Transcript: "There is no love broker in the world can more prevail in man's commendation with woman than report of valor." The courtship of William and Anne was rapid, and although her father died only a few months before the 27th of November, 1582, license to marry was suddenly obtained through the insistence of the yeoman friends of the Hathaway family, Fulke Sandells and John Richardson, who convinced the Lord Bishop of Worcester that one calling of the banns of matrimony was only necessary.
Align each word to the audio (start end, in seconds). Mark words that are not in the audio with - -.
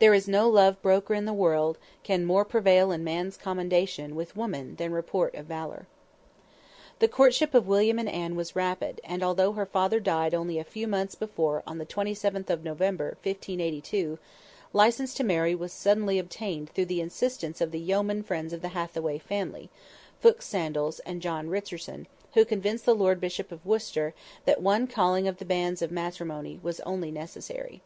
"There 0.00 0.12
is 0.12 0.26
no 0.26 0.48
love 0.48 0.82
broker 0.82 1.14
in 1.14 1.24
the 1.24 1.32
world 1.32 1.78
can 2.02 2.24
more 2.24 2.44
prevail 2.44 2.90
in 2.90 3.04
man's 3.04 3.36
commendation 3.36 4.16
with 4.16 4.34
woman 4.36 4.74
than 4.74 4.90
report 4.90 5.36
of 5.36 5.46
valor." 5.46 5.86
The 6.98 7.06
courtship 7.06 7.54
of 7.54 7.68
William 7.68 7.96
and 8.00 8.08
Anne 8.08 8.34
was 8.34 8.56
rapid, 8.56 9.00
and 9.04 9.22
although 9.22 9.52
her 9.52 9.64
father 9.64 10.00
died 10.00 10.34
only 10.34 10.58
a 10.58 10.64
few 10.64 10.88
months 10.88 11.14
before 11.14 11.62
the 11.64 11.86
27th 11.86 12.50
of 12.50 12.64
November, 12.64 13.10
1582, 13.22 14.18
license 14.72 15.14
to 15.14 15.22
marry 15.22 15.54
was 15.54 15.72
suddenly 15.72 16.18
obtained 16.18 16.70
through 16.70 16.86
the 16.86 17.00
insistence 17.00 17.60
of 17.60 17.70
the 17.70 17.78
yeoman 17.78 18.24
friends 18.24 18.52
of 18.52 18.62
the 18.62 18.70
Hathaway 18.74 19.16
family, 19.16 19.70
Fulke 20.20 20.42
Sandells 20.42 20.98
and 21.06 21.22
John 21.22 21.48
Richardson, 21.48 22.08
who 22.34 22.44
convinced 22.44 22.84
the 22.84 22.96
Lord 22.96 23.20
Bishop 23.20 23.52
of 23.52 23.64
Worcester 23.64 24.12
that 24.44 24.60
one 24.60 24.88
calling 24.88 25.28
of 25.28 25.36
the 25.36 25.44
banns 25.44 25.82
of 25.82 25.92
matrimony 25.92 26.58
was 26.64 26.80
only 26.80 27.12
necessary. 27.12 27.80